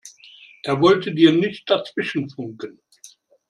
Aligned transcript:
Er 0.63 0.81
wollte 0.81 1.13
dir 1.13 1.31
nicht 1.31 1.69
dazwischenfunken. 1.69 2.79